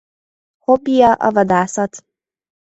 Hobbija 0.57 1.11
a 1.13 1.31
vadászat. 1.31 2.05